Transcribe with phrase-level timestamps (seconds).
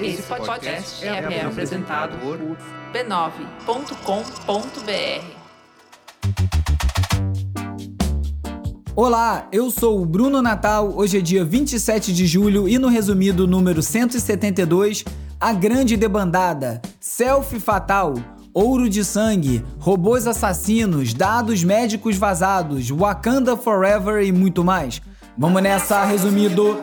[0.00, 2.38] Esse podcast é, é apresentado por
[2.92, 3.96] b9.com.br.
[8.94, 10.92] Olá, eu sou o Bruno Natal.
[10.96, 15.04] Hoje é dia 27 de julho e no resumido número 172,
[15.38, 18.14] a grande debandada, selfie fatal,
[18.54, 25.00] ouro de sangue, robôs assassinos, dados médicos vazados, Wakanda Forever e muito mais.
[25.38, 26.82] Vamos nessa, resumido.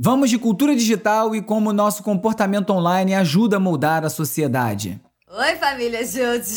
[0.00, 5.00] Vamos de cultura digital e como nosso comportamento online ajuda a moldar a sociedade.
[5.28, 6.56] Oi, família Jut!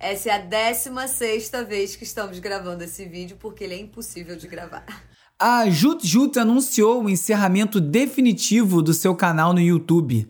[0.00, 4.48] Essa é a 16 vez que estamos gravando esse vídeo porque ele é impossível de
[4.48, 4.86] gravar.
[5.38, 10.26] A Jut Jut anunciou o encerramento definitivo do seu canal no YouTube.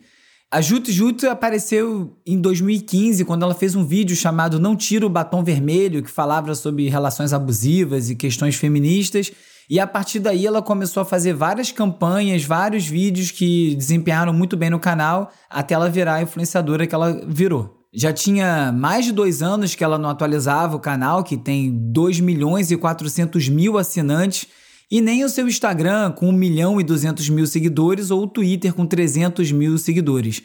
[0.54, 5.10] A Jut Jut apareceu em 2015 quando ela fez um vídeo chamado Não Tira o
[5.10, 9.32] Batom Vermelho, que falava sobre relações abusivas e questões feministas.
[9.68, 14.56] E a partir daí ela começou a fazer várias campanhas, vários vídeos que desempenharam muito
[14.56, 17.84] bem no canal, até ela virar a influenciadora que ela virou.
[17.92, 22.20] Já tinha mais de dois anos que ela não atualizava o canal, que tem 2
[22.20, 24.46] milhões e 400 mil assinantes,
[24.90, 28.72] e nem o seu Instagram com 1 milhão e 200 mil seguidores ou o Twitter
[28.74, 30.42] com 300 mil seguidores.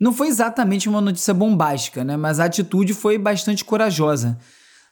[0.00, 2.16] Não foi exatamente uma notícia bombástica, né?
[2.16, 4.38] mas a atitude foi bastante corajosa.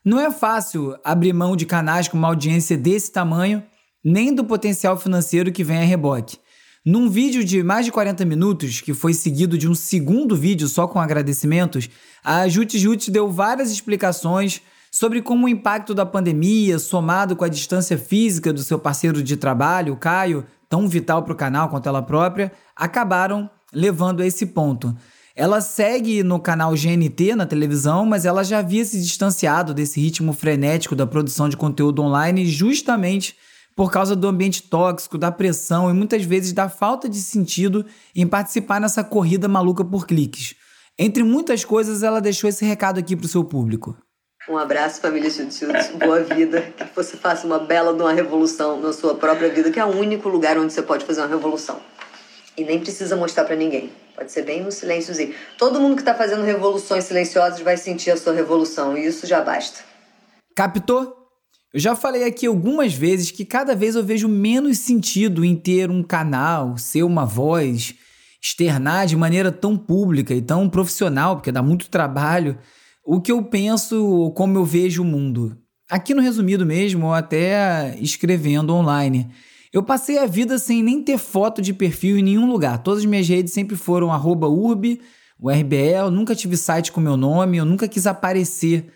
[0.05, 3.63] Não é fácil abrir mão de canais com uma audiência desse tamanho,
[4.05, 6.39] nem do potencial financeiro que vem a reboque.
[6.85, 10.89] Num vídeo de mais de 40 minutos, que foi seguido de um segundo vídeo só
[10.89, 11.89] com agradecimentos,
[12.25, 14.61] a Jut Jut deu várias explicações
[14.95, 19.39] sobre como o impacto da pandemia, somado com a distância física do seu parceiro de
[19.39, 24.95] trabalho, Caio, tão vital para o canal quanto ela própria, acabaram levando a esse ponto.
[25.35, 30.35] Ela segue no canal GNT na televisão, mas ela já havia se distanciado desse ritmo
[30.35, 33.35] frenético da produção de conteúdo online justamente
[33.75, 38.27] por causa do ambiente tóxico, da pressão e muitas vezes da falta de sentido em
[38.27, 40.55] participar nessa corrida maluca por cliques.
[40.99, 43.97] Entre muitas coisas, ela deixou esse recado aqui para o seu público.
[44.49, 45.93] Um abraço, família Jutsuts.
[45.97, 46.63] Boa vida.
[46.77, 49.97] Que você faça uma bela de uma revolução na sua própria vida, que é o
[49.97, 51.81] único lugar onde você pode fazer uma revolução.
[52.57, 53.93] E nem precisa mostrar para ninguém.
[54.17, 55.33] Pode ser bem no silênciozinho.
[55.57, 58.99] Todo mundo que está fazendo revoluções silenciosas vai sentir a sua revolução.
[58.99, 59.79] E isso já basta.
[60.57, 61.17] Captou?
[61.73, 65.89] Eu já falei aqui algumas vezes que cada vez eu vejo menos sentido em ter
[65.89, 67.95] um canal, ser uma voz,
[68.43, 72.59] externar de maneira tão pública e tão profissional, porque dá muito trabalho,
[73.05, 75.57] o que eu penso, como eu vejo o mundo.
[75.91, 79.29] Aqui no resumido mesmo, ou até escrevendo online.
[79.73, 82.83] Eu passei a vida sem nem ter foto de perfil em nenhum lugar.
[82.83, 85.01] Todas as minhas redes sempre foram urb,
[85.39, 88.87] o RBL, nunca tive site com meu nome, eu nunca quis aparecer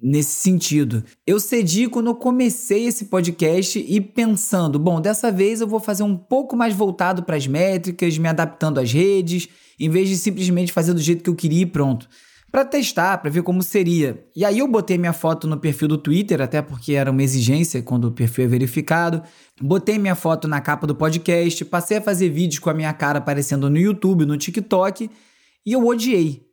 [0.00, 1.02] nesse sentido.
[1.26, 6.02] Eu cedi quando eu comecei esse podcast e pensando, bom, dessa vez eu vou fazer
[6.02, 9.48] um pouco mais voltado para as métricas, me adaptando às redes,
[9.80, 12.08] em vez de simplesmente fazer do jeito que eu queria e pronto.
[12.50, 14.26] Para testar, para ver como seria.
[14.34, 17.82] E aí eu botei minha foto no perfil do Twitter, até porque era uma exigência
[17.82, 19.22] quando o perfil é verificado.
[19.60, 23.18] Botei minha foto na capa do podcast, passei a fazer vídeos com a minha cara
[23.18, 25.10] aparecendo no YouTube, no TikTok,
[25.66, 26.46] e eu odiei.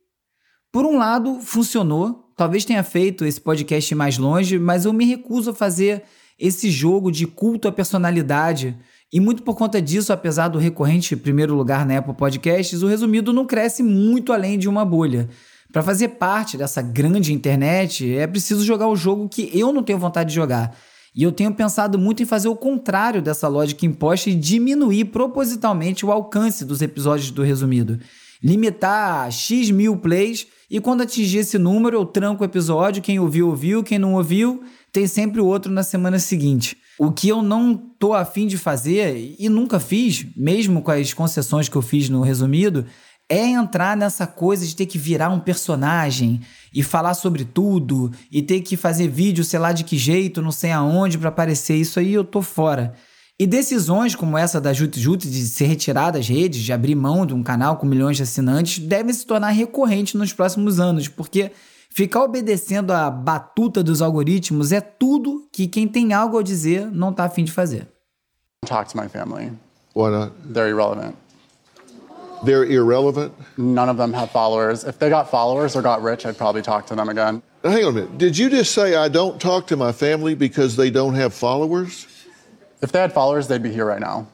[0.70, 5.50] Por um lado, funcionou, talvez tenha feito esse podcast mais longe, mas eu me recuso
[5.52, 6.02] a fazer
[6.38, 8.76] esse jogo de culto à personalidade.
[9.10, 13.32] E muito por conta disso, apesar do recorrente primeiro lugar na Apple Podcasts, o resumido
[13.32, 15.30] não cresce muito além de uma bolha.
[15.76, 19.98] Para fazer parte dessa grande internet, é preciso jogar o jogo que eu não tenho
[19.98, 20.74] vontade de jogar.
[21.14, 26.06] E eu tenho pensado muito em fazer o contrário dessa lógica imposta e diminuir propositalmente
[26.06, 28.00] o alcance dos episódios do resumido.
[28.42, 33.02] Limitar a X mil plays e quando atingir esse número, eu tranco o episódio.
[33.02, 33.82] Quem ouviu, ouviu.
[33.82, 36.74] Quem não ouviu, tem sempre o outro na semana seguinte.
[36.98, 41.68] O que eu não tô afim de fazer, e nunca fiz, mesmo com as concessões
[41.68, 42.86] que eu fiz no resumido,
[43.28, 46.40] é entrar nessa coisa de ter que virar um personagem
[46.72, 50.52] e falar sobre tudo e ter que fazer vídeo, sei lá de que jeito, não
[50.52, 51.76] sei aonde para aparecer.
[51.76, 52.94] Isso aí eu tô fora.
[53.38, 57.26] E decisões como essa da Jut Jut de ser retirada das redes, de abrir mão
[57.26, 61.52] de um canal com milhões de assinantes, devem se tornar recorrentes nos próximos anos, porque
[61.96, 67.08] Ficar obedecendo a batuta dos algoritmos é tudo que quem tem algo a dizer não
[67.08, 67.88] está afim de fazer.
[68.66, 69.50] Talk to my family.
[69.94, 70.32] Why not?
[70.44, 71.14] They're irrelevant.
[72.44, 73.32] They're irrelevant.
[73.56, 74.84] None of them have followers.
[74.84, 77.42] If they got followers or got rich, I'd probably talk to them again.
[77.64, 78.18] Now, hang on a minute.
[78.18, 82.06] Did you just say I don't talk to my family because they don't have followers?
[82.82, 84.26] If they had followers, they'd be here right now.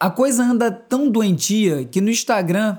[0.00, 2.78] A coisa anda tão doentia que no Instagram,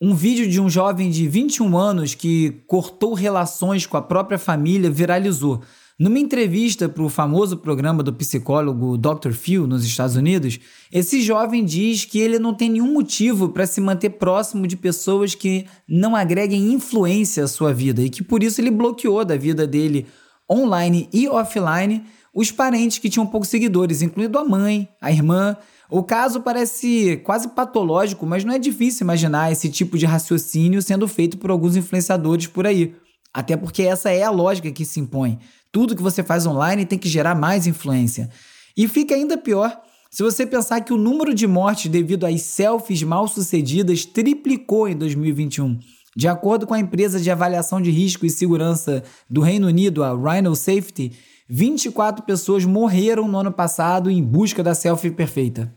[0.00, 4.90] um vídeo de um jovem de 21 anos que cortou relações com a própria família
[4.90, 5.62] viralizou.
[5.98, 9.32] Numa entrevista para o famoso programa do psicólogo Dr.
[9.32, 10.58] Phil nos Estados Unidos,
[10.90, 15.34] esse jovem diz que ele não tem nenhum motivo para se manter próximo de pessoas
[15.34, 19.66] que não agreguem influência à sua vida e que por isso ele bloqueou da vida
[19.66, 20.06] dele
[20.50, 22.04] online e offline
[22.34, 25.56] os parentes que tinham poucos seguidores, incluindo a mãe, a irmã.
[25.90, 31.06] O caso parece quase patológico, mas não é difícil imaginar esse tipo de raciocínio sendo
[31.06, 32.94] feito por alguns influenciadores por aí.
[33.34, 35.38] Até porque essa é a lógica que se impõe.
[35.72, 38.28] Tudo que você faz online tem que gerar mais influência.
[38.76, 39.80] E fica ainda pior
[40.10, 44.94] se você pensar que o número de mortes devido às selfies mal sucedidas triplicou em
[44.94, 45.78] 2021.
[46.14, 50.12] De acordo com a empresa de avaliação de risco e segurança do Reino Unido, a
[50.14, 51.12] Rhino Safety,
[51.48, 55.74] 24 pessoas morreram no ano passado em busca da selfie perfeita.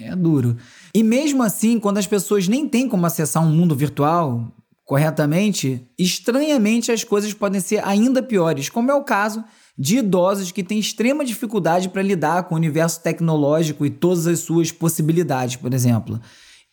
[0.00, 0.56] É duro.
[0.94, 4.50] E mesmo assim, quando as pessoas nem têm como acessar um mundo virtual,
[4.86, 9.44] corretamente, estranhamente as coisas podem ser ainda piores, como é o caso
[9.76, 14.38] de idosos que têm extrema dificuldade para lidar com o universo tecnológico e todas as
[14.38, 16.20] suas possibilidades, por exemplo.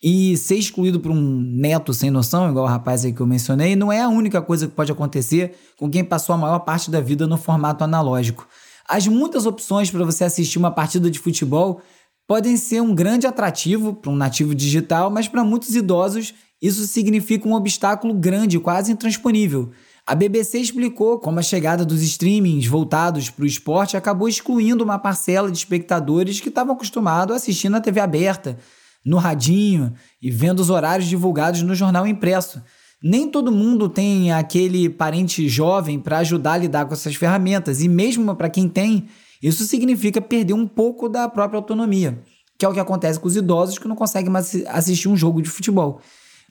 [0.00, 3.74] E ser excluído por um neto sem noção, igual o rapaz aí que eu mencionei,
[3.74, 7.00] não é a única coisa que pode acontecer com quem passou a maior parte da
[7.00, 8.46] vida no formato analógico.
[8.88, 11.80] As muitas opções para você assistir uma partida de futebol
[12.28, 16.32] podem ser um grande atrativo para um nativo digital, mas para muitos idosos
[16.64, 19.70] isso significa um obstáculo grande, quase intransponível.
[20.06, 24.98] A BBC explicou como a chegada dos streamings voltados para o esporte acabou excluindo uma
[24.98, 28.56] parcela de espectadores que estavam acostumados a assistir na TV aberta,
[29.04, 32.62] no radinho e vendo os horários divulgados no jornal impresso.
[33.02, 37.90] Nem todo mundo tem aquele parente jovem para ajudar a lidar com essas ferramentas, e
[37.90, 39.06] mesmo para quem tem,
[39.42, 42.22] isso significa perder um pouco da própria autonomia,
[42.56, 45.42] que é o que acontece com os idosos que não conseguem mais assistir um jogo
[45.42, 46.00] de futebol.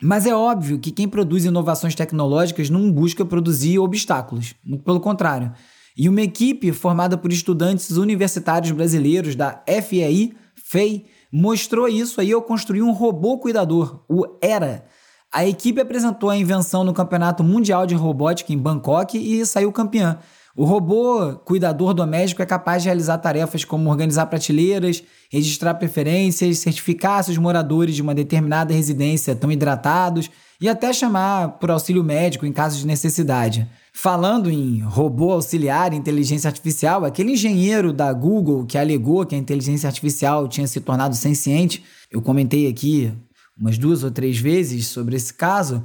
[0.04, 4.54] Mas é óbvio que quem produz inovações tecnológicas não busca produzir obstáculos,
[4.84, 5.54] pelo contrário.
[5.96, 12.42] E uma equipe formada por estudantes universitários brasileiros da FEI, FEI, mostrou isso aí ao
[12.42, 14.84] construir um robô cuidador, o ERA.
[15.32, 20.20] A equipe apresentou a invenção no Campeonato Mundial de Robótica em Bangkok e saiu campeã.
[20.56, 27.24] O robô cuidador doméstico é capaz de realizar tarefas como organizar prateleiras, registrar preferências, certificar
[27.24, 30.30] se os moradores de uma determinada residência estão hidratados
[30.62, 33.68] e até chamar por auxílio médico em caso de necessidade.
[33.92, 39.40] Falando em robô auxiliar e inteligência artificial, aquele engenheiro da Google que alegou que a
[39.40, 43.12] inteligência artificial tinha se tornado senciente, eu comentei aqui
[43.58, 45.84] umas duas ou três vezes sobre esse caso,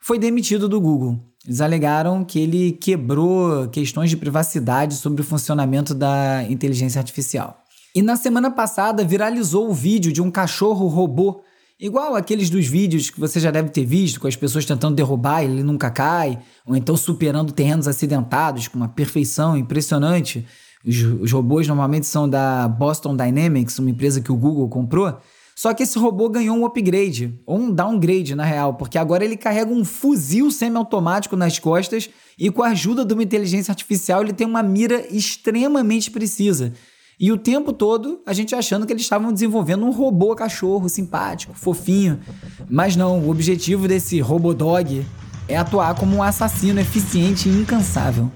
[0.00, 1.20] foi demitido do Google.
[1.48, 7.64] Eles alegaram que ele quebrou questões de privacidade sobre o funcionamento da inteligência artificial.
[7.94, 11.40] E na semana passada viralizou o vídeo de um cachorro robô,
[11.80, 15.42] igual aqueles dos vídeos que você já deve ter visto, com as pessoas tentando derrubar
[15.42, 20.44] e ele nunca cai, ou então superando terrenos acidentados com uma perfeição impressionante.
[20.84, 25.18] Os, os robôs normalmente são da Boston Dynamics, uma empresa que o Google comprou.
[25.58, 29.36] Só que esse robô ganhou um upgrade, ou um downgrade na real, porque agora ele
[29.36, 34.32] carrega um fuzil semiautomático nas costas e com a ajuda de uma inteligência artificial ele
[34.32, 36.72] tem uma mira extremamente precisa.
[37.18, 41.54] E o tempo todo a gente achando que eles estavam desenvolvendo um robô cachorro simpático,
[41.54, 42.20] fofinho.
[42.70, 45.04] Mas não, o objetivo desse robodog
[45.48, 48.30] é atuar como um assassino eficiente e incansável.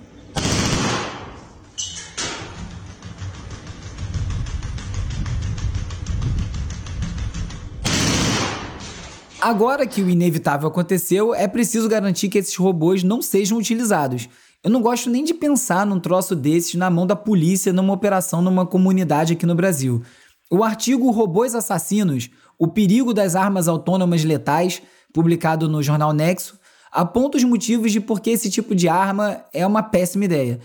[9.42, 14.28] Agora que o inevitável aconteceu, é preciso garantir que esses robôs não sejam utilizados.
[14.62, 18.40] Eu não gosto nem de pensar num troço desses na mão da polícia numa operação
[18.40, 20.00] numa comunidade aqui no Brasil.
[20.48, 24.80] O artigo Robôs Assassinos: O Perigo das Armas Autônomas Letais,
[25.12, 26.56] publicado no jornal Nexo,
[26.92, 30.60] aponta os motivos de por que esse tipo de arma é uma péssima ideia.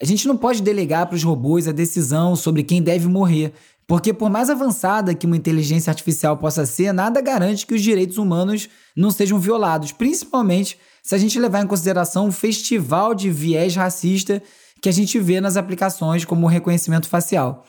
[0.00, 3.52] A gente não pode delegar para os robôs a decisão sobre quem deve morrer,
[3.86, 8.16] porque, por mais avançada que uma inteligência artificial possa ser, nada garante que os direitos
[8.16, 13.74] humanos não sejam violados, principalmente se a gente levar em consideração o festival de viés
[13.74, 14.42] racista
[14.80, 17.64] que a gente vê nas aplicações como o reconhecimento facial.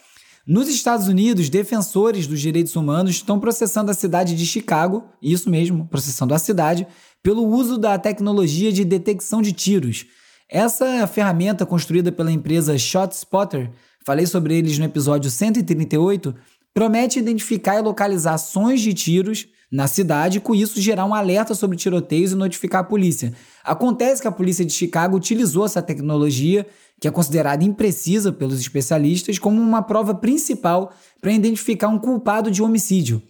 [0.46, 5.88] Nos Estados Unidos, defensores dos direitos humanos estão processando a cidade de Chicago, isso mesmo,
[5.88, 6.86] processando a cidade,
[7.22, 10.06] pelo uso da tecnologia de detecção de tiros.
[10.50, 13.72] Essa ferramenta construída pela empresa ShotSpotter,
[14.06, 16.36] falei sobre eles no episódio 138,
[16.74, 21.56] promete identificar e localizar ações de tiros na cidade e com isso gerar um alerta
[21.56, 23.34] sobre tiroteios e notificar a polícia.
[23.64, 26.66] Acontece que a polícia de Chicago utilizou essa tecnologia,
[27.02, 32.62] que é considerada imprecisa pelos especialistas, como uma prova principal para identificar um culpado de
[32.62, 33.22] homicídio.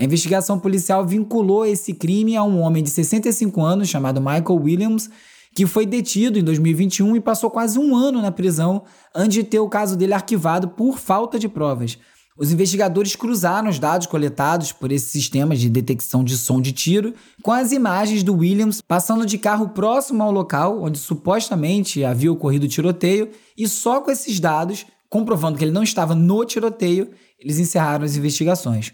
[0.00, 5.10] A investigação policial vinculou esse crime a um homem de 65 anos chamado Michael Williams,
[5.54, 9.58] que foi detido em 2021 e passou quase um ano na prisão antes de ter
[9.58, 11.98] o caso dele arquivado por falta de provas.
[12.38, 17.12] Os investigadores cruzaram os dados coletados por esse sistema de detecção de som de tiro
[17.42, 22.64] com as imagens do Williams passando de carro próximo ao local onde supostamente havia ocorrido
[22.64, 27.58] o tiroteio, e só com esses dados, comprovando que ele não estava no tiroteio, eles
[27.58, 28.92] encerraram as investigações.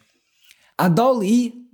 [0.76, 1.65] A DALL-E,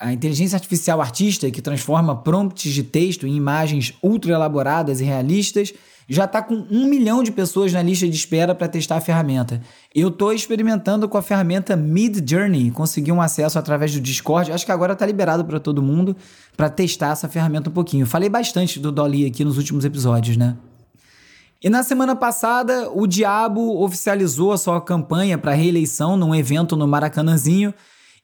[0.00, 5.74] a inteligência artificial artista que transforma prompts de texto em imagens ultra elaboradas e realistas,
[6.08, 9.60] já está com um milhão de pessoas na lista de espera para testar a ferramenta.
[9.94, 14.50] Eu estou experimentando com a ferramenta Mid Journey, consegui um acesso através do Discord.
[14.50, 16.16] Acho que agora está liberado para todo mundo
[16.56, 18.06] para testar essa ferramenta um pouquinho.
[18.06, 20.56] Falei bastante do Dolly aqui nos últimos episódios, né?
[21.62, 26.88] E na semana passada, o Diabo oficializou a sua campanha para reeleição num evento no
[26.88, 27.74] Maracanãzinho.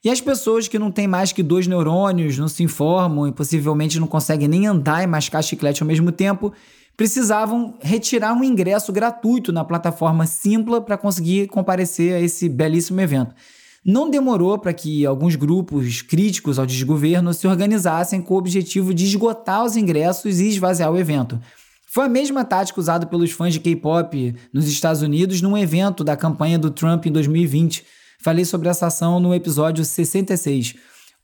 [0.07, 3.99] E as pessoas que não têm mais que dois neurônios, não se informam e possivelmente
[3.99, 6.53] não conseguem nem andar e mascar chiclete ao mesmo tempo,
[6.95, 13.35] precisavam retirar um ingresso gratuito na plataforma Simpla para conseguir comparecer a esse belíssimo evento.
[13.83, 19.03] Não demorou para que alguns grupos críticos ao desgoverno se organizassem com o objetivo de
[19.03, 21.37] esgotar os ingressos e esvaziar o evento.
[21.85, 26.15] Foi a mesma tática usada pelos fãs de K-pop nos Estados Unidos num evento da
[26.15, 27.83] campanha do Trump em 2020.
[28.19, 30.75] Falei sobre essa ação no episódio 66.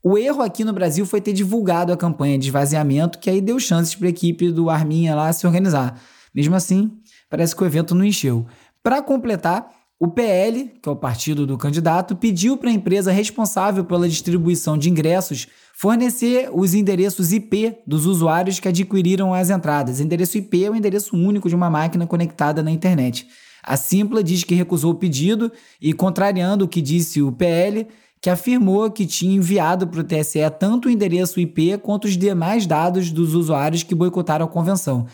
[0.01, 3.59] O erro aqui no Brasil foi ter divulgado a campanha de esvaziamento, que aí deu
[3.59, 5.99] chances para a equipe do Arminha lá se organizar.
[6.35, 6.91] Mesmo assim,
[7.29, 8.45] parece que o evento não encheu.
[8.83, 9.69] Para completar,
[9.99, 14.77] o PL, que é o partido do candidato, pediu para a empresa responsável pela distribuição
[14.77, 20.01] de ingressos fornecer os endereços IP dos usuários que adquiriram as entradas.
[20.01, 23.27] Endereço IP é o endereço único de uma máquina conectada na internet.
[23.63, 25.51] A Simpla diz que recusou o pedido
[25.81, 27.87] e, contrariando o que disse o PL,
[28.21, 32.65] que afirmou que tinha enviado para o TSE tanto o endereço IP quanto os demais
[32.65, 35.07] dados dos usuários que boicotaram a convenção.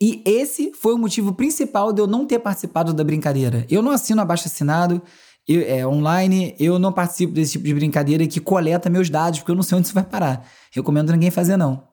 [0.00, 3.66] E esse foi o motivo principal de eu não ter participado da brincadeira.
[3.70, 5.02] Eu não assino abaixo assinado
[5.48, 9.52] eu, é, online, eu não participo desse tipo de brincadeira que coleta meus dados, porque
[9.52, 10.44] eu não sei onde isso vai parar.
[10.72, 11.86] Recomendo ninguém fazer, não.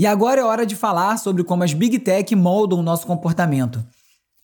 [0.00, 3.84] E agora é hora de falar sobre como as Big Tech moldam o nosso comportamento.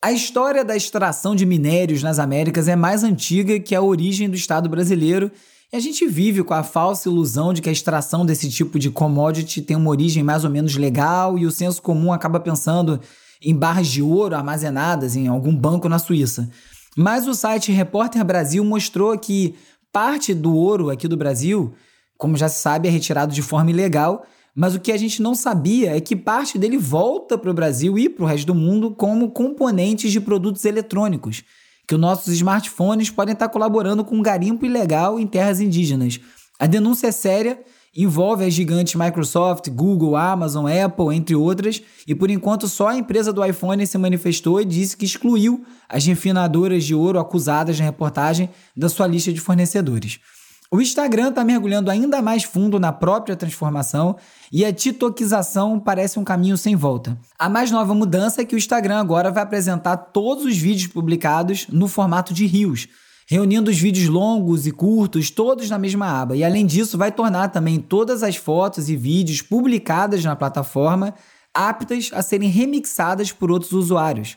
[0.05, 4.37] A história da extração de minérios nas Américas é mais antiga que a origem do
[4.37, 5.33] Estado brasileiro
[5.73, 8.91] e a gente vive com a falsa ilusão de que a extração desse tipo de
[8.91, 13.01] commodity tem uma origem mais ou menos legal e o senso comum acaba pensando
[13.43, 16.51] em barras de ouro armazenadas em algum banco na Suíça.
[16.95, 19.55] Mas o site Repórter Brasil mostrou que
[19.91, 21.73] parte do ouro aqui do Brasil,
[22.19, 25.35] como já se sabe, é retirado de forma ilegal mas o que a gente não
[25.35, 28.91] sabia é que parte dele volta para o Brasil e para o resto do mundo
[28.91, 31.45] como componentes de produtos eletrônicos,
[31.87, 36.19] que os nossos smartphones podem estar colaborando com um garimpo ilegal em terras indígenas.
[36.59, 37.61] A denúncia é séria,
[37.95, 43.35] envolve as gigantes Microsoft, Google, Amazon, Apple, entre outras, e por enquanto só a empresa
[43.35, 48.49] do iPhone se manifestou e disse que excluiu as refinadoras de ouro acusadas na reportagem
[48.75, 50.19] da sua lista de fornecedores.
[50.71, 54.17] O Instagram está mergulhando ainda mais fundo na própria transformação
[54.51, 57.17] e a titoquização parece um caminho sem volta.
[57.39, 61.69] A mais nova mudança é que o Instagram agora vai apresentar todos os vídeos publicados
[61.69, 62.89] no formato de rios,
[63.29, 66.37] reunindo os vídeos longos e curtos todos na mesma aba.
[66.37, 71.15] E além disso, vai tornar também todas as fotos e vídeos publicadas na plataforma
[71.55, 74.37] aptas a serem remixadas por outros usuários.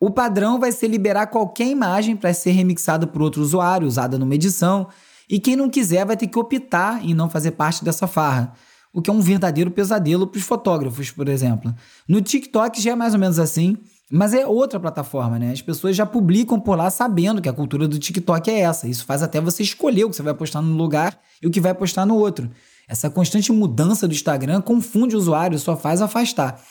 [0.00, 4.34] O padrão vai ser liberar qualquer imagem para ser remixada por outro usuário, usada numa
[4.34, 4.88] edição
[5.28, 8.54] e quem não quiser vai ter que optar em não fazer parte dessa farra,
[8.92, 11.74] o que é um verdadeiro pesadelo para os fotógrafos, por exemplo.
[12.08, 13.76] No TikTok já é mais ou menos assim,
[14.10, 15.50] mas é outra plataforma, né?
[15.50, 18.86] As pessoas já publicam por lá sabendo que a cultura do TikTok é essa.
[18.86, 21.60] Isso faz até você escolher o que você vai postar num lugar e o que
[21.60, 22.48] vai postar no outro.
[22.86, 26.62] Essa constante mudança do Instagram confunde o usuário, só faz afastar.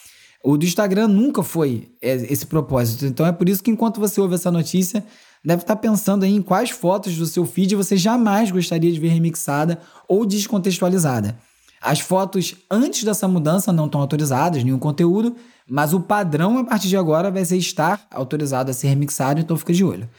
[0.44, 3.06] O do Instagram nunca foi é, esse propósito.
[3.06, 5.04] Então é por isso que enquanto você ouve essa notícia,
[5.44, 9.80] deve estar pensando em quais fotos do seu feed você jamais gostaria de ver remixada
[10.08, 11.38] ou descontextualizada.
[11.82, 15.36] As fotos antes dessa mudança não estão autorizadas, nenhum conteúdo,
[15.68, 19.58] mas o padrão a partir de agora vai ser estar autorizado a ser remixado, então
[19.58, 20.10] fica de olho.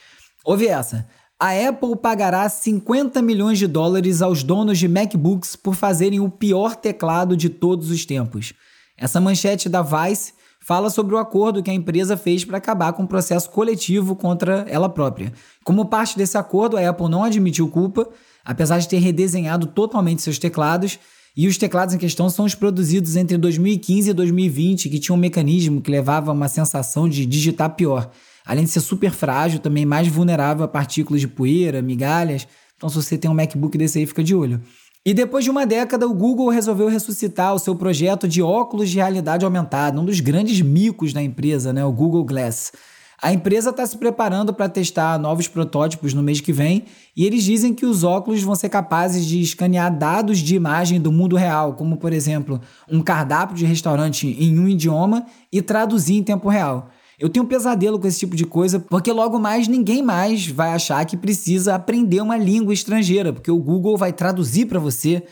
[0.45, 1.07] Ouve essa.
[1.41, 6.77] A Apple pagará 50 milhões de dólares aos donos de MacBooks por fazerem o pior
[6.77, 8.53] teclado de todos os tempos.
[8.97, 10.33] Essa manchete da Vice
[10.65, 14.65] fala sobre o acordo que a empresa fez para acabar com o processo coletivo contra
[14.69, 15.33] ela própria.
[15.63, 18.09] Como parte desse acordo, a Apple não admitiu culpa,
[18.43, 20.99] apesar de ter redesenhado totalmente seus teclados,
[21.37, 25.21] e os teclados em questão são os produzidos entre 2015 e 2020, que tinham um
[25.21, 28.11] mecanismo que levava a uma sensação de digitar pior.
[28.47, 32.47] Além de ser super frágil, também mais vulnerável a partículas de poeira, migalhas.
[32.77, 34.61] Então, se você tem um MacBook desse aí, fica de olho.
[35.07, 38.97] E depois de uma década, o Google resolveu ressuscitar o seu projeto de óculos de
[38.97, 42.73] realidade aumentada, um dos grandes micos da empresa, né, o Google Glass.
[43.21, 46.85] A empresa está se preparando para testar novos protótipos no mês que vem
[47.15, 51.13] e eles dizem que os óculos vão ser capazes de escanear dados de imagem do
[51.13, 52.59] mundo real, como por exemplo
[52.91, 56.89] um cardápio de restaurante em um idioma e traduzir em tempo real.
[57.19, 60.73] Eu tenho um pesadelo com esse tipo de coisa, porque logo mais ninguém mais vai
[60.73, 65.23] achar que precisa aprender uma língua estrangeira, porque o Google vai traduzir para você.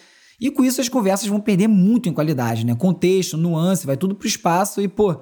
[0.41, 2.75] E com isso as conversas vão perder muito em qualidade, né?
[2.75, 5.21] Contexto, nuance, vai tudo pro espaço e, pô,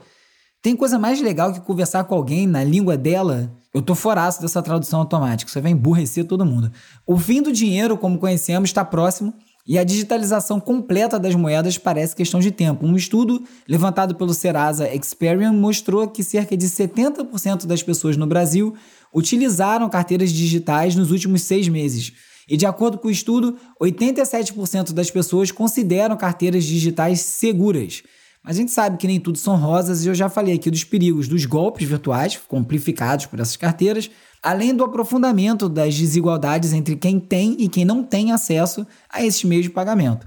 [0.62, 3.50] tem coisa mais legal que conversar com alguém na língua dela?
[3.72, 6.70] Eu tô foraço dessa tradução automática, você vai emburrecer todo mundo.
[7.06, 9.32] O fim do dinheiro, como conhecemos, está próximo
[9.66, 12.86] e a digitalização completa das moedas parece questão de tempo.
[12.86, 18.74] Um estudo levantado pelo Serasa Experian mostrou que cerca de 70% das pessoas no Brasil
[19.12, 22.12] utilizaram carteiras digitais nos últimos seis meses.
[22.48, 28.02] E de acordo com o estudo, 87% das pessoas consideram carteiras digitais seguras.
[28.42, 30.82] Mas a gente sabe que nem tudo são rosas e eu já falei aqui dos
[30.82, 34.10] perigos dos golpes virtuais, amplificados por essas carteiras,
[34.42, 39.44] além do aprofundamento das desigualdades entre quem tem e quem não tem acesso a esses
[39.44, 40.26] meios de pagamento.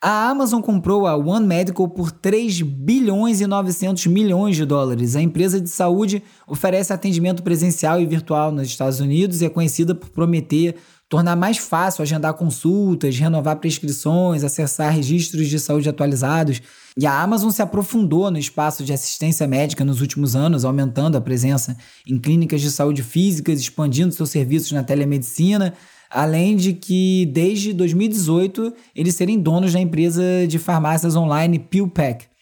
[0.00, 5.16] A Amazon comprou a One Medical por 3 bilhões e 900 milhões de dólares.
[5.16, 9.94] A empresa de saúde oferece atendimento presencial e virtual nos Estados Unidos e é conhecida
[9.94, 10.76] por prometer
[11.08, 16.60] tornar mais fácil agendar consultas, renovar prescrições, acessar registros de saúde atualizados.
[16.98, 21.20] E a Amazon se aprofundou no espaço de assistência médica nos últimos anos, aumentando a
[21.20, 25.74] presença em clínicas de saúde físicas, expandindo seus serviços na telemedicina,
[26.10, 32.35] além de que desde 2018 eles serem donos da empresa de farmácias online PillPack.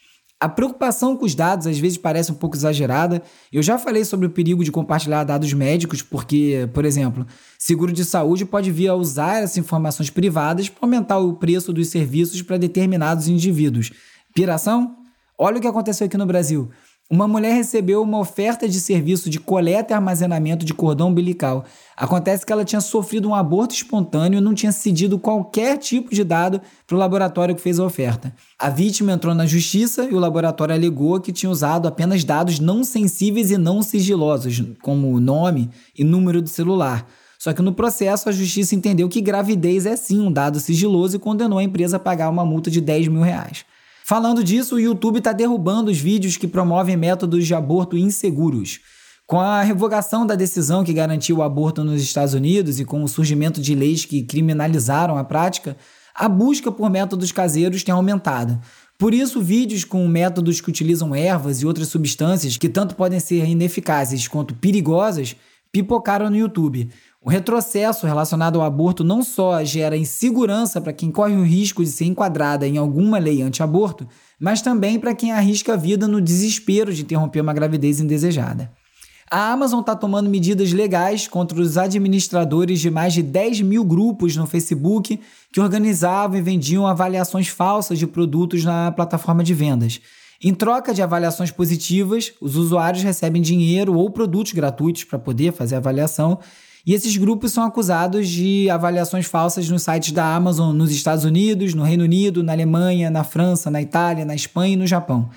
[0.45, 3.23] A preocupação com os dados às vezes parece um pouco exagerada.
[3.51, 7.27] Eu já falei sobre o perigo de compartilhar dados médicos, porque, por exemplo,
[7.59, 11.89] seguro de saúde pode vir a usar essas informações privadas para aumentar o preço dos
[11.89, 13.91] serviços para determinados indivíduos.
[14.35, 14.97] Piração?
[15.39, 16.71] Olha o que aconteceu aqui no Brasil.
[17.11, 21.67] Uma mulher recebeu uma oferta de serviço de coleta e armazenamento de cordão umbilical.
[21.95, 26.25] Acontece que ela tinha sofrido um aborto espontâneo e não tinha cedido qualquer tipo de
[26.25, 28.35] dado para o laboratório que fez a oferta.
[28.59, 32.83] A vítima entrou na justiça e o laboratório alegou que tinha usado apenas dados não
[32.83, 37.07] sensíveis e não sigilosos, como nome e número do celular.
[37.39, 41.19] Só que no processo a justiça entendeu que gravidez é sim um dado sigiloso e
[41.19, 43.67] condenou a empresa a pagar uma multa de 10 mil reais.
[44.07, 48.81] Falando disso, o YouTube está derrubando os vídeos que promovem métodos de aborto inseguros.
[49.27, 53.09] Com a revogação da decisão que garantiu o aborto nos Estados Unidos e com o
[53.09, 55.75] surgimento de leis que criminalizaram a prática,
[56.15, 58.61] a busca por métodos caseiros tem aumentado.
[58.99, 63.49] Por isso, vídeos com métodos que utilizam ervas e outras substâncias que tanto podem ser
[63.49, 65.35] ineficazes quanto perigosas
[65.73, 66.91] pipocaram no YouTube.
[67.25, 71.89] O retrocesso relacionado ao aborto não só gera insegurança para quem corre o risco de
[71.89, 74.07] ser enquadrada em alguma lei anti-aborto,
[74.39, 78.71] mas também para quem arrisca a vida no desespero de interromper uma gravidez indesejada.
[79.31, 84.37] A Amazon está tomando medidas legais contra os administradores de mais de 10 mil grupos
[84.37, 85.19] no Facebook
[85.51, 89.99] que organizavam e vendiam avaliações falsas de produtos na plataforma de vendas.
[90.43, 95.77] Em troca de avaliações positivas, os usuários recebem dinheiro ou produtos gratuitos para poder fazer
[95.77, 96.39] a avaliação
[96.87, 101.73] e esses grupos são acusados de avaliações falsas nos sites da Amazon nos Estados Unidos,
[101.73, 105.31] no Reino Unido, na Alemanha, na França, na Itália, na Espanha e no Japão.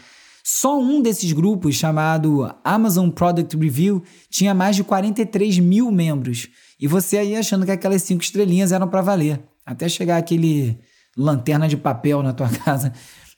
[0.43, 6.47] Só um desses grupos, chamado Amazon Product Review, tinha mais de 43 mil membros.
[6.79, 9.41] E você aí achando que aquelas cinco estrelinhas eram para valer.
[9.65, 10.79] Até chegar aquele
[11.17, 12.93] lanterna de papel na tua casa.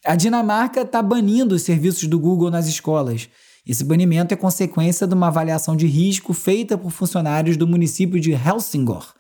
[0.05, 3.29] A Dinamarca está banindo os serviços do Google nas escolas.
[3.69, 8.31] Esse banimento é consequência de uma avaliação de risco feita por funcionários do município de
[8.31, 9.13] Helsingor.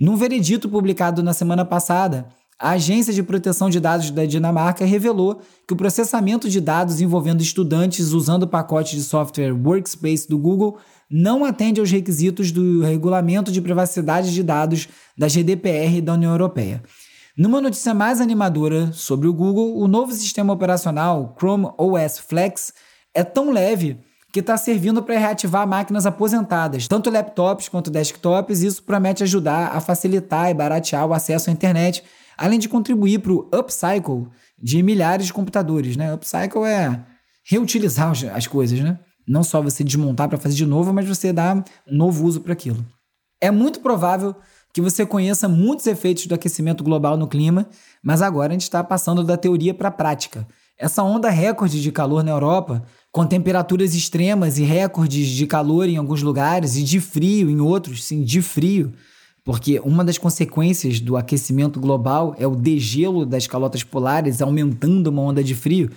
[0.00, 2.26] Num veredito publicado na semana passada,
[2.58, 7.42] a Agência de Proteção de Dados da Dinamarca revelou que o processamento de dados envolvendo
[7.42, 10.78] estudantes usando o pacote de software Workspace do Google
[11.10, 16.82] não atende aos requisitos do Regulamento de Privacidade de Dados da GDPR da União Europeia.
[17.36, 22.72] Numa notícia mais animadora sobre o Google, o novo sistema operacional Chrome OS Flex
[23.14, 23.98] é tão leve
[24.32, 29.80] que está servindo para reativar máquinas aposentadas, tanto laptops quanto desktops, isso promete ajudar a
[29.80, 32.02] facilitar e baratear o acesso à internet,
[32.38, 36.14] além de contribuir para o upcycle de milhares de computadores, né?
[36.14, 36.98] Upcycle é
[37.44, 38.98] reutilizar as coisas, né?
[39.28, 42.84] Não só você desmontar para fazer de novo, mas você dar novo uso para aquilo.
[43.40, 44.34] É muito provável
[44.72, 47.68] que você conheça muitos efeitos do aquecimento global no clima,
[48.02, 50.46] mas agora a gente está passando da teoria para a prática.
[50.78, 55.98] Essa onda recorde de calor na Europa, com temperaturas extremas e recordes de calor em
[55.98, 58.94] alguns lugares e de frio em outros, sim, de frio,
[59.44, 65.20] porque uma das consequências do aquecimento global é o degelo das calotas polares aumentando uma
[65.20, 65.90] onda de frio.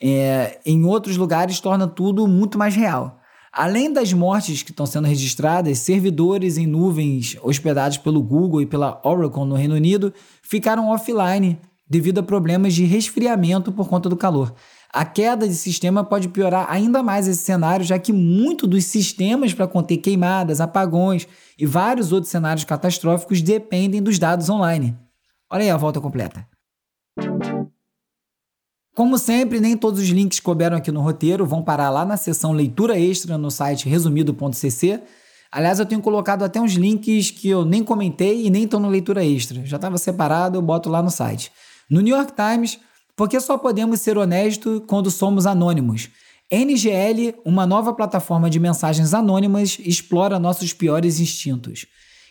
[0.00, 3.18] É, em outros lugares torna tudo muito mais real.
[3.52, 9.00] Além das mortes que estão sendo registradas, servidores em nuvens hospedados pelo Google e pela
[9.04, 14.54] Oracle no Reino Unido ficaram offline devido a problemas de resfriamento por conta do calor.
[14.94, 19.54] A queda de sistema pode piorar ainda mais esse cenário, já que muito dos sistemas
[19.54, 21.26] para conter queimadas, apagões
[21.58, 24.94] e vários outros cenários catastróficos dependem dos dados online.
[25.50, 26.46] Olha aí a volta completa.
[28.94, 32.18] Como sempre, nem todos os links que couberam aqui no roteiro vão parar lá na
[32.18, 35.00] seção leitura extra no site resumido.cc.
[35.50, 38.90] Aliás, eu tenho colocado até uns links que eu nem comentei e nem estão no
[38.90, 39.64] leitura extra.
[39.64, 41.50] Já estava separado, eu boto lá no site.
[41.88, 42.78] No New York Times,
[43.16, 46.08] porque só podemos ser honestos quando somos anônimos.
[46.50, 51.86] NGL, uma nova plataforma de mensagens anônimas, explora nossos piores instintos.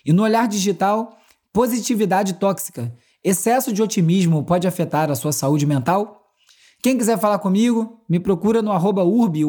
[0.06, 1.17] E no olhar digital,
[1.52, 2.96] positividade tóxica.
[3.24, 6.22] Excesso de otimismo pode afetar a sua saúde mental?
[6.84, 9.44] Quem quiser falar comigo, me procura no arroba urbe,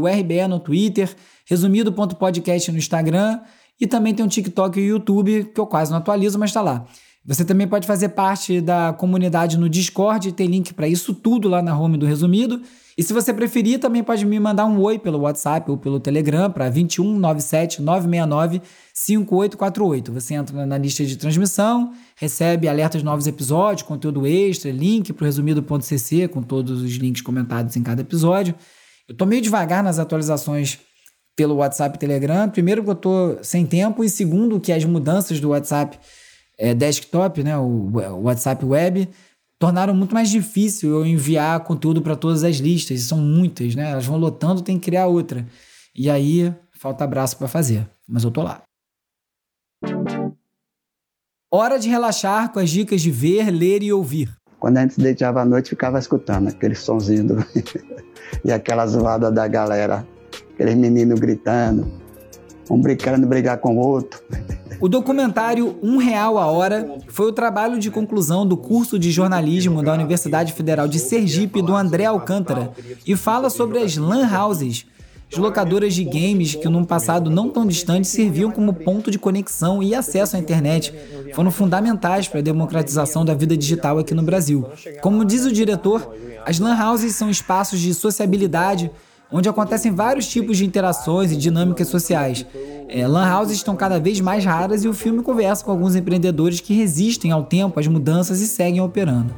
[0.49, 1.15] no Twitter,
[1.47, 3.41] resumido.podcast no Instagram
[3.81, 6.61] e também tem um TikTok e o YouTube que eu quase não atualizo, mas está
[6.61, 6.87] lá.
[7.25, 11.63] Você também pode fazer parte da comunidade no Discord, tem link para isso tudo lá
[11.63, 12.61] na home do Resumido.
[12.99, 16.51] E se você preferir, também pode me mandar um oi pelo WhatsApp ou pelo Telegram
[16.51, 18.61] para 21 97 969
[18.93, 20.13] 5848.
[20.13, 25.23] Você entra na lista de transmissão, recebe alertas de novos episódios, conteúdo extra, link para
[25.23, 28.55] o resumido.cc com todos os links comentados em cada episódio.
[29.09, 30.79] Eu tô meio devagar nas atualizações
[31.37, 32.49] pelo WhatsApp e Telegram.
[32.51, 35.99] Primeiro, que eu tô sem tempo, e segundo, que as mudanças do WhatsApp
[36.63, 39.09] é, desktop, né, o, o WhatsApp web,
[39.59, 43.91] tornaram muito mais difícil eu enviar conteúdo para todas as listas, e são muitas, né?
[43.91, 45.45] Elas vão lotando, tem que criar outra.
[45.93, 48.63] E aí falta abraço para fazer, mas eu tô lá.
[51.51, 54.33] Hora de relaxar com as dicas de ver, ler e ouvir.
[54.61, 57.47] Quando a gente deitava à noite, ficava escutando aquele sonzinho do...
[58.45, 60.07] e aquela zoada da galera,
[60.55, 62.02] aqueles meninos gritando,
[62.71, 64.23] um brincando, brigar com o outro.
[64.81, 69.83] O documentário Um Real a Hora foi o trabalho de conclusão do curso de jornalismo
[69.83, 72.73] da Universidade Federal de Sergipe do André Alcântara
[73.07, 74.87] e fala sobre as LAN houses,
[75.33, 79.83] as locadoras de games que num passado não tão distante serviam como ponto de conexão
[79.83, 80.93] e acesso à internet,
[81.35, 84.67] foram fundamentais para a democratização da vida digital aqui no Brasil.
[85.01, 88.91] Como diz o diretor, as LAN houses são espaços de sociabilidade
[89.33, 92.45] onde acontecem vários tipos de interações e dinâmicas sociais.
[92.89, 96.61] É, lan houses estão cada vez mais raras e o filme conversa com alguns empreendedores
[96.61, 99.35] que resistem ao tempo, às mudanças e seguem operando.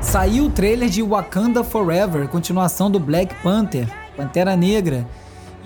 [0.00, 5.06] Saiu o trailer de Wakanda Forever, continuação do Black Panther, Pantera Negra,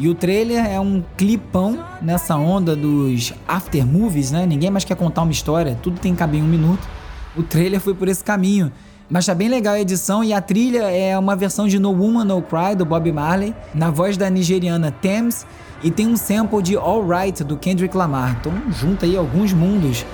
[0.02, 4.44] e o trailer é um clipão nessa onda dos after movies, né?
[4.44, 6.88] Ninguém mais quer contar uma história, tudo tem que caber em um minuto.
[7.36, 8.72] O trailer foi por esse caminho.
[9.08, 12.24] Mas tá bem legal a edição e a trilha é uma versão de No Woman
[12.24, 15.46] No Cry do Bob Marley, na voz da nigeriana Thames,
[15.84, 18.38] e tem um sample de All Right do Kendrick Lamar.
[18.40, 20.04] Então junta aí alguns mundos.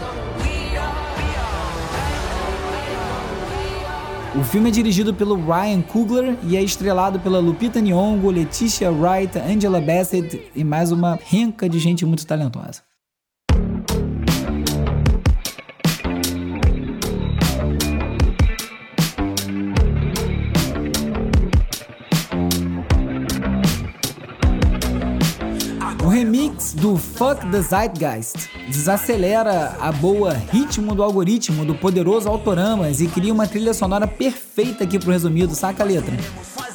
[4.36, 9.38] O filme é dirigido pelo Ryan Coogler e é estrelado pela Lupita Nyong'o, Leticia Wright,
[9.38, 12.87] Angela Bassett e mais uma renca de gente muito talentosa.
[26.58, 33.06] Remix do Fuck the Zeitgeist desacelera a boa ritmo do algoritmo do poderoso Autoramas e
[33.06, 36.14] cria uma trilha sonora perfeita aqui pro resumido, saca a letra?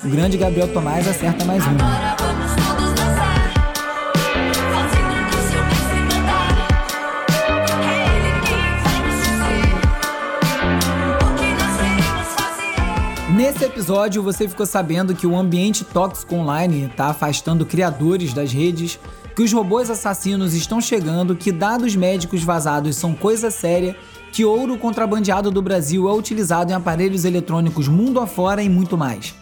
[0.03, 2.13] O grande Gabriel Tomás acerta mais uma.
[13.35, 18.99] Nesse episódio, você ficou sabendo que o ambiente tóxico online está afastando criadores das redes
[19.35, 23.95] que os robôs assassinos estão chegando, que dados médicos vazados são coisa séria,
[24.31, 29.33] que ouro contrabandeado do Brasil é utilizado em aparelhos eletrônicos mundo afora e muito mais.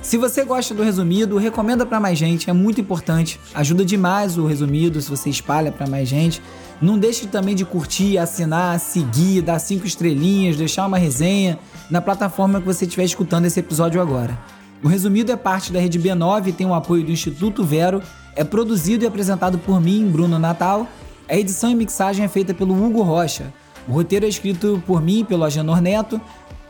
[0.00, 3.40] Se você gosta do resumido, recomenda para mais gente, é muito importante.
[3.52, 6.40] Ajuda demais o resumido se você espalha para mais gente.
[6.80, 11.58] Não deixe também de curtir, assinar, seguir, dar cinco estrelinhas, deixar uma resenha
[11.90, 14.38] na plataforma que você estiver escutando esse episódio agora.
[14.82, 18.00] O resumido é parte da rede B9 e tem o apoio do Instituto Vero.
[18.38, 20.86] É produzido e apresentado por mim, Bruno Natal.
[21.28, 23.52] A edição e mixagem é feita pelo Hugo Rocha.
[23.88, 26.20] O roteiro é escrito por mim, pelo Agenor Neto,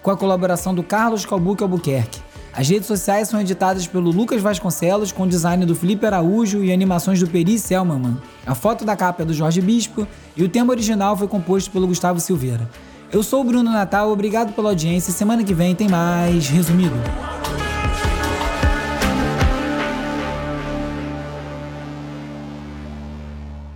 [0.01, 2.21] com a colaboração do Carlos Calbuque Albuquerque.
[2.55, 7.21] As redes sociais são editadas pelo Lucas Vasconcelos, com design do Felipe Araújo e animações
[7.21, 8.17] do Peri Selmanman.
[8.47, 11.87] A foto da capa é do Jorge Bispo e o tema original foi composto pelo
[11.87, 12.67] Gustavo Silveira.
[13.13, 15.13] Eu sou o Bruno Natal, obrigado pela audiência.
[15.13, 16.97] Semana que vem tem mais Resumido.